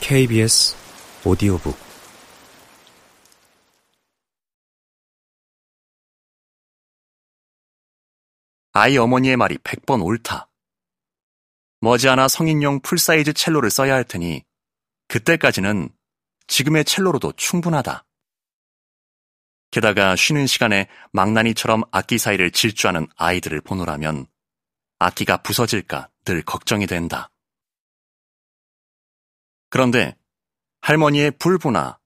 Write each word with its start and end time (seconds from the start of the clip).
KBS 0.00 0.76
오디오북 1.24 1.76
아이 8.76 8.96
어머니의 8.96 9.36
말이 9.36 9.56
100번 9.58 10.04
옳다. 10.04 10.50
머지않아 11.80 12.28
성인용 12.28 12.80
full 12.80 13.06
size 13.06 13.32
첼로를 13.32 13.70
써야 13.70 13.94
할 13.94 14.04
테니 14.04 14.44
그때까지는 15.08 15.88
지금의 16.46 16.84
첼로로도 16.84 17.32
충분하다. 17.32 18.04
게다가 19.70 20.14
쉬는 20.14 20.46
시간에 20.46 20.88
망나니처럼 21.12 21.82
악기 21.90 22.18
사이를 22.18 22.50
질주하는 22.52 23.08
아이들을 23.16 23.60
보노라면 23.62 24.26
악기가 24.98 25.38
부서질까 25.38 26.08
늘 26.24 26.42
걱정이 26.42 26.86
된다. 26.86 27.30
그런데 29.68 30.16
할머니의 30.80 31.32
불보나 31.32 31.98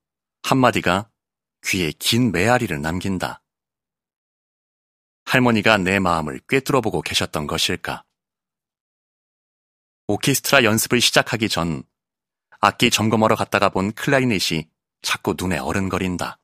한마디가 0.43 1.09
귀에 1.65 1.91
긴 1.91 2.31
메아리를 2.31 2.81
남긴다. 2.81 3.41
할머니가 5.25 5.77
내 5.77 5.99
마음을 5.99 6.39
꿰뚫어보고 6.47 7.01
계셨던 7.01 7.47
것일까? 7.47 8.03
오케스트라 10.07 10.63
연습을 10.63 11.01
시작하기 11.01 11.49
전 11.49 11.83
악기 12.59 12.89
점검하러 12.89 13.35
갔다가 13.35 13.69
본 13.69 13.93
클라리넷이 13.93 14.67
자꾸 15.01 15.35
눈에 15.37 15.59
어른거린다. 15.59 16.39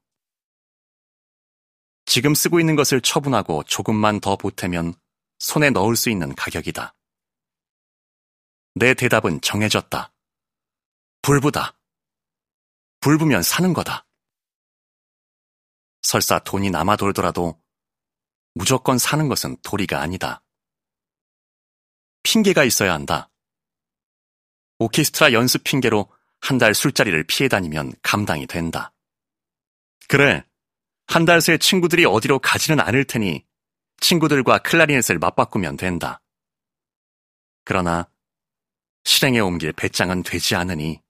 지금 2.06 2.36
쓰고 2.36 2.60
있는 2.60 2.76
것을 2.76 3.02
처분하고 3.02 3.64
조금만 3.64 4.20
더 4.20 4.36
보태면 4.36 4.94
손에 5.40 5.72
넣을 5.72 5.96
수 5.96 6.10
있는 6.10 6.34
가격이다. 6.36 6.95
내 8.76 8.94
대답은 8.94 9.40
정해졌다. 9.42 10.12
불부다. 11.22 11.78
불부면 13.00 13.42
사는 13.42 13.72
거다. 13.74 14.06
설사 16.02 16.40
돈이 16.40 16.70
남아 16.72 16.98
돌더라도 16.98 17.62
무조건 18.54 18.98
사는 18.98 19.28
것은 19.28 19.58
도리가 19.64 20.02
아니다. 20.02 20.44
핑계가 22.24 22.64
있어야 22.64 22.94
한다. 22.94 23.30
오케스트라 24.80 25.32
연습 25.34 25.64
핑계로 25.64 26.12
한 26.42 26.58
달 26.60 26.76
술자리를 26.76 27.24
피해 27.24 27.48
다니면 27.50 27.94
감당이 28.04 28.46
된다. 28.46 28.94
그래, 30.08 30.46
한 31.08 31.26
달 31.26 31.40
새 31.42 31.58
친구들이 31.58 32.06
어디로 32.06 32.40
가지는 32.40 32.80
않을 32.82 33.06
테니 33.06 33.46
친구들과 34.02 34.60
클라리넷을 34.60 35.18
맞바꾸면 35.18 35.78
된다. 35.78 36.22
그러나 37.64 38.08
실행에 39.06 39.40
옮길 39.40 39.72
배짱은 39.72 40.24
되지 40.24 40.56
않으니 40.56 41.02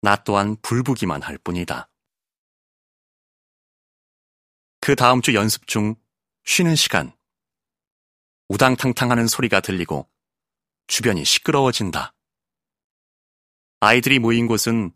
나 0.00 0.16
또한 0.24 0.56
불부기만 0.62 1.22
할 1.22 1.38
뿐이다. 1.38 1.88
그 4.80 4.96
다음 4.96 5.22
주 5.22 5.34
연습 5.34 5.68
중 5.68 5.94
쉬는 6.44 6.74
시간 6.74 7.16
우당탕탕하는 8.48 9.28
소리가 9.28 9.60
들리고 9.60 10.10
주변이 10.88 11.24
시끄러워진다. 11.24 12.14
아이들이 13.80 14.18
모인 14.18 14.46
곳은 14.46 14.92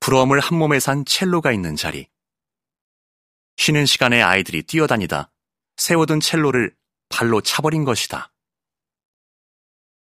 부러움을 0.00 0.40
한 0.40 0.58
몸에 0.58 0.80
산 0.80 1.04
첼로가 1.04 1.52
있는 1.52 1.76
자리. 1.76 2.08
쉬는 3.56 3.86
시간에 3.86 4.20
아이들이 4.20 4.62
뛰어다니다 4.62 5.32
세워둔 5.76 6.20
첼로를 6.20 6.76
발로 7.08 7.40
차버린 7.40 7.84
것이다. 7.84 8.32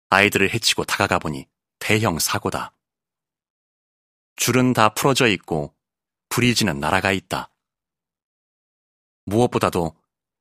아이들을 0.09 0.53
해치고 0.53 0.85
다가가 0.85 1.19
보니 1.19 1.47
대형 1.79 2.19
사고다. 2.19 2.73
줄은 4.35 4.73
다 4.73 4.89
풀어져 4.89 5.27
있고 5.27 5.75
브리지는 6.29 6.79
날아가 6.79 7.11
있다. 7.11 7.51
무엇보다도 9.25 9.95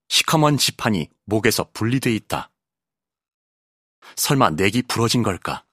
시커먼 0.09 0.59
지판이 0.59 1.09
목에서 1.25 1.71
분리돼 1.73 2.15
있다. 2.15 2.51
설마 4.17 4.51
넥이 4.51 4.83
부러진 4.83 5.23
걸까? 5.23 5.65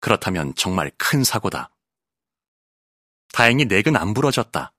그렇다면 0.00 0.54
정말 0.54 0.90
큰 0.96 1.22
사고다. 1.22 1.70
다행히 3.32 3.64
넥은 3.66 3.96
안 3.96 4.14
부러졌다. 4.14 4.72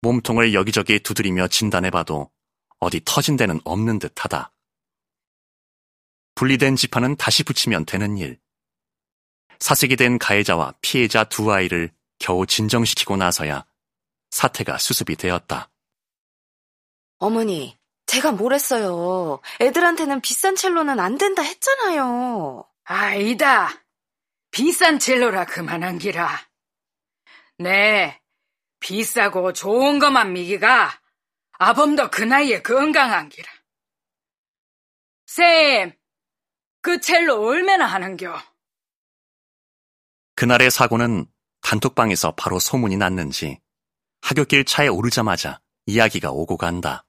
몸통을 0.00 0.54
여기저기 0.54 1.00
두드리며 1.00 1.48
진단해봐도 1.48 2.30
어디 2.78 3.00
터진 3.04 3.36
데는 3.36 3.60
없는 3.64 3.98
듯하다. 3.98 4.52
분리된 6.38 6.76
지판은 6.76 7.16
다시 7.16 7.42
붙이면 7.42 7.84
되는 7.84 8.16
일. 8.16 8.38
사색이 9.58 9.96
된 9.96 10.20
가해자와 10.20 10.74
피해자 10.80 11.24
두 11.24 11.52
아이를 11.52 11.90
겨우 12.20 12.46
진정시키고 12.46 13.16
나서야 13.16 13.66
사태가 14.30 14.78
수습이 14.78 15.16
되었다. 15.16 15.68
어머니, 17.18 17.76
제가 18.06 18.30
뭘 18.30 18.54
했어요. 18.54 19.40
애들한테는 19.60 20.20
비싼 20.20 20.54
첼로는 20.54 21.00
안 21.00 21.18
된다 21.18 21.42
했잖아요. 21.42 22.64
아이다. 22.84 23.70
비싼 24.52 25.00
첼로라 25.00 25.44
그만한 25.44 25.98
기라. 25.98 26.30
네, 27.58 28.22
비싸고 28.78 29.54
좋은 29.54 29.98
것만 29.98 30.34
미기가 30.34 31.00
아범도 31.58 32.12
그 32.12 32.22
나이에 32.22 32.62
건강한 32.62 33.28
기라. 33.28 33.50
쌤, 35.26 35.97
그 36.88 36.98
첼로 37.00 37.46
얼마나 37.46 37.84
하는겨? 37.84 38.42
그날의 40.36 40.70
사고는 40.70 41.26
단톡방에서 41.60 42.34
바로 42.34 42.58
소문이 42.58 42.96
났는지 42.96 43.60
하굣길 44.22 44.64
차에 44.64 44.88
오르자마자 44.88 45.60
이야기가 45.84 46.30
오고 46.30 46.56
간다. 46.56 47.04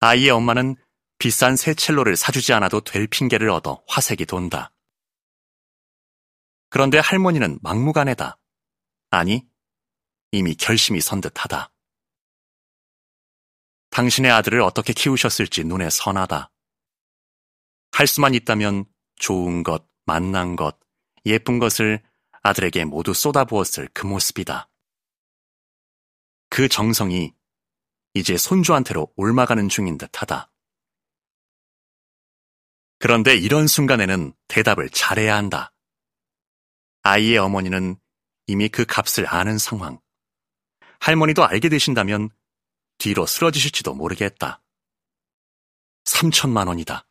아이의 0.00 0.28
엄마는 0.28 0.76
비싼 1.16 1.56
새 1.56 1.72
첼로를 1.72 2.16
사주지 2.16 2.52
않아도 2.52 2.82
될 2.82 3.06
핑계를 3.06 3.48
얻어 3.48 3.82
화색이 3.88 4.26
돈다. 4.26 4.74
그런데 6.68 6.98
할머니는 6.98 7.60
막무가내다. 7.62 8.36
아니, 9.08 9.48
이미 10.32 10.54
결심이 10.54 11.00
선 11.00 11.22
듯하다. 11.22 11.72
당신의 13.88 14.30
아들을 14.32 14.60
어떻게 14.60 14.92
키우셨을지 14.92 15.64
눈에 15.64 15.88
선하다. 15.88 16.50
할 17.96 18.06
수만 18.06 18.34
있다면 18.34 18.84
좋은 19.14 19.62
것, 19.62 19.88
만난 20.04 20.54
것, 20.54 20.78
예쁜 21.24 21.58
것을 21.58 22.02
아들에게 22.42 22.84
모두 22.84 23.14
쏟아부었을 23.14 23.88
그 23.94 24.04
모습이다. 24.04 24.68
그 26.50 26.68
정성이 26.68 27.32
이제 28.12 28.36
손주한테로 28.36 29.14
옮아가는 29.16 29.70
중인 29.70 29.96
듯하다. 29.96 30.50
그런데 32.98 33.34
이런 33.34 33.66
순간에는 33.66 34.34
대답을 34.48 34.90
잘해야 34.90 35.34
한다. 35.34 35.72
아이의 37.02 37.38
어머니는 37.38 37.96
이미 38.46 38.68
그 38.68 38.84
값을 38.84 39.26
아는 39.26 39.56
상황. 39.56 39.98
할머니도 41.00 41.46
알게 41.46 41.70
되신다면 41.70 42.28
뒤로 42.98 43.24
쓰러지실지도 43.24 43.94
모르겠다. 43.94 44.62
3천만 46.04 46.68
원이다. 46.68 47.06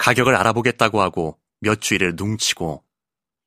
가격을 0.00 0.34
알아보겠다고 0.34 1.02
하고 1.02 1.38
몇 1.60 1.82
주일을 1.82 2.14
뭉치고 2.14 2.82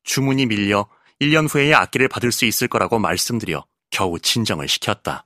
주문이 0.04 0.46
밀려 0.46 0.88
1년 1.20 1.52
후에야 1.52 1.80
악기를 1.80 2.08
받을 2.08 2.32
수 2.32 2.46
있을 2.46 2.68
거라고 2.68 3.00
말씀드려 3.00 3.66
겨우 3.90 4.20
진정을 4.20 4.68
시켰다. 4.68 5.26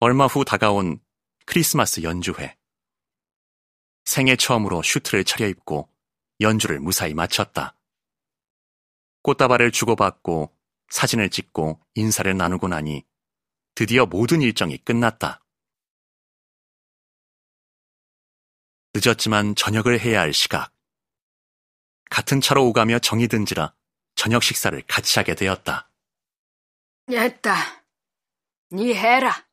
얼마 0.00 0.26
후 0.26 0.44
다가온 0.44 1.00
크리스마스 1.46 2.02
연주회. 2.02 2.58
생애 4.04 4.36
처음으로 4.36 4.82
슈트를 4.82 5.24
차려입고 5.24 5.88
연주를 6.42 6.78
무사히 6.78 7.14
마쳤다. 7.14 7.78
꽃다발을 9.22 9.70
주고받고 9.70 10.54
사진을 10.90 11.30
찍고 11.30 11.80
인사를 11.94 12.36
나누고 12.36 12.68
나니 12.68 13.06
드디어 13.74 14.04
모든 14.04 14.42
일정이 14.42 14.76
끝났다. 14.76 15.42
늦었지만 18.94 19.54
저녁을 19.54 20.00
해야 20.00 20.20
할 20.20 20.32
시각. 20.32 20.72
같은 22.10 22.40
차로 22.40 22.64
오가며 22.66 22.98
정이 22.98 23.28
든지라 23.28 23.74
저녁 24.16 24.42
식사를 24.42 24.82
같이 24.88 25.18
하게 25.18 25.34
되었다. 25.34 25.90
됐다. 27.06 27.84
니 28.72 28.94
해라. 28.94 29.46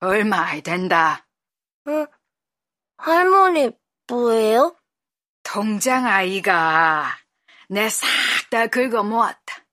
얼마 0.00 0.38
안 0.40 0.62
된다. 0.62 1.26
응? 1.88 2.06
할머니, 2.98 3.70
뭐예요? 4.08 4.76
통장 5.42 6.06
아이가 6.06 7.16
내 7.68 7.88
싹 7.88 8.06
다 8.50 8.66
긁어 8.68 9.02
모았다. 9.02 9.64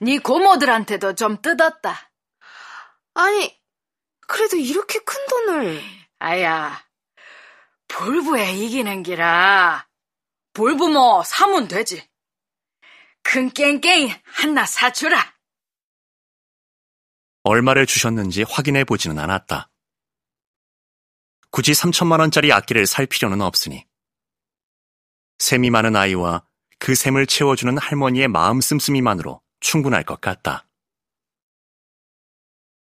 네 0.00 0.18
고모들한테도 0.18 1.14
좀 1.14 1.40
뜯었다. 1.42 2.10
아니, 3.14 3.60
그래도 4.26 4.56
이렇게 4.56 4.98
큰 5.00 5.26
돈을. 5.26 5.82
아야, 6.18 6.85
볼부에 7.88 8.52
이기는 8.54 9.02
기라. 9.02 9.88
볼부 10.52 10.88
뭐 10.88 11.22
사면 11.22 11.68
되지. 11.68 12.08
큰 13.22 13.50
깽깽이 13.50 14.14
하나 14.24 14.64
사주라. 14.64 15.34
얼마를 17.42 17.86
주셨는지 17.86 18.42
확인해 18.42 18.84
보지는 18.84 19.18
않았다. 19.18 19.70
굳이 21.50 21.72
3천만 21.72 22.20
원짜리 22.20 22.52
악기를 22.52 22.86
살 22.86 23.06
필요는 23.06 23.40
없으니. 23.40 23.86
샘이 25.38 25.70
많은 25.70 25.96
아이와 25.96 26.46
그 26.78 26.94
샘을 26.94 27.26
채워주는 27.26 27.78
할머니의 27.78 28.28
마음 28.28 28.60
씀씀이만으로 28.60 29.40
충분할 29.60 30.04
것 30.04 30.20
같다. 30.20 30.68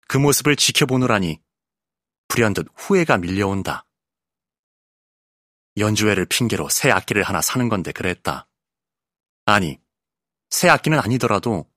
그 0.07 0.17
모습을 0.17 0.55
지켜보느라니 0.55 1.41
불현듯 2.27 2.67
후회가 2.75 3.17
밀려온다. 3.17 3.86
연주회를 5.77 6.25
핑계로 6.25 6.69
새 6.69 6.89
악기를 6.91 7.23
하나 7.23 7.41
사는 7.41 7.69
건데 7.69 7.91
그랬다. 7.91 8.47
아니, 9.45 9.79
새 10.49 10.69
악기는 10.69 10.99
아니더라도 10.99 11.69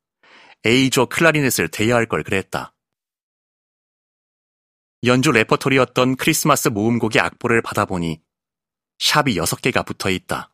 A조 0.66 1.06
클라리넷을 1.06 1.68
대여할 1.68 2.06
걸 2.06 2.22
그랬다. 2.22 2.74
연주 5.04 5.32
레퍼토리였던 5.32 6.16
크리스마스 6.16 6.68
모음곡의 6.68 7.20
악보를 7.22 7.62
받아보니 7.62 8.20
샵이 8.98 9.36
6개가 9.36 9.86
붙어 9.86 10.10
있다. 10.10 10.52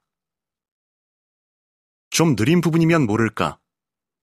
좀 2.10 2.36
느린 2.36 2.60
부분이면 2.60 3.06
모를까. 3.06 3.58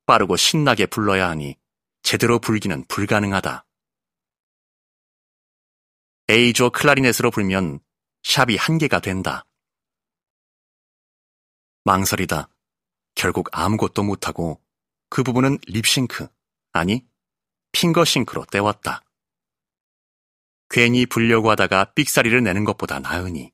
빠르고 0.05 0.35
신나게 0.37 0.85
불러야 0.85 1.29
하니 1.29 1.57
제대로 2.01 2.39
불기는 2.39 2.85
불가능하다. 2.87 3.65
A조 6.29 6.69
클라리넷으로 6.71 7.31
불면 7.31 7.79
샵이 8.23 8.55
한 8.55 8.77
개가 8.77 8.99
된다. 8.99 9.45
망설이다. 11.83 12.49
결국 13.15 13.49
아무것도 13.51 14.03
못하고 14.03 14.61
그 15.09 15.23
부분은 15.23 15.59
립싱크, 15.67 16.27
아니, 16.71 17.05
핑거싱크로 17.73 18.45
때웠다. 18.45 19.03
괜히 20.69 21.05
불려고 21.05 21.51
하다가 21.51 21.93
삑사리를 21.93 22.41
내는 22.41 22.63
것보다 22.63 22.99
나으니. 22.99 23.51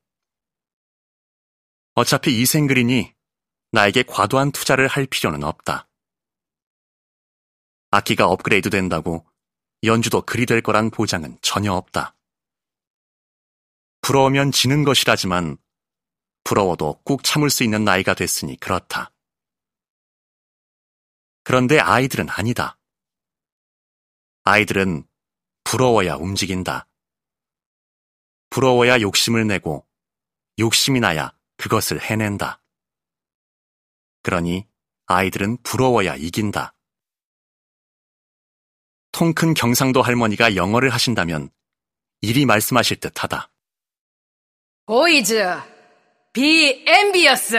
어차피 1.95 2.39
이 2.39 2.45
생글이니 2.45 3.13
나에게 3.71 4.04
과도한 4.04 4.51
투자를 4.51 4.88
할 4.88 5.06
필요는 5.06 5.44
없다. 5.44 5.89
악기가 7.92 8.27
업그레이드 8.27 8.69
된다고 8.69 9.25
연주도 9.83 10.21
그리 10.21 10.45
될 10.45 10.62
거란 10.62 10.92
보장은 10.92 11.39
전혀 11.42 11.74
없다. 11.74 12.16
부러우면 14.09 14.51
지는 14.51 14.83
것이라지만 14.85 15.59
부러워도 16.44 17.01
꾹 17.03 17.23
참을 17.23 17.51
수 17.51 17.63
있는 17.63 17.83
나이가 17.83 18.15
됐으니 18.15 18.59
그렇다. 18.59 19.11
그런데 21.44 21.77
아이들은 21.77 22.27
아니다. 22.27 22.79
아이들은 24.45 25.07
부러워야 25.63 26.15
움직인다. 26.15 26.88
부러워야 28.50 29.00
욕심을 29.00 29.45
내고 29.45 29.88
욕심이 30.57 31.00
나야 31.00 31.38
그것을 31.57 32.01
해낸다. 32.01 32.63
그러니 34.23 34.67
아이들은 35.06 35.61
부러워야 35.61 36.15
이긴다. 36.15 36.73
통큰 39.11 39.53
경상도 39.53 40.01
할머니가 40.01 40.56
영어를 40.56 40.89
하신다면 40.89 41.51
이리 42.21 42.47
말씀하실 42.47 43.01
듯 43.01 43.23
하다. 43.23 43.51
보이즈, 44.89 45.36
envious. 46.88 47.56